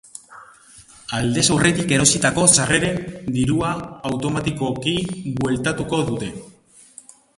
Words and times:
Aldez 1.17 1.43
aurretik 1.55 1.93
erositako 1.97 2.45
sarreren 2.63 2.97
dirua 3.35 3.75
automatikoki 4.13 4.95
bueltatuko 5.45 6.01
dute. 6.09 6.33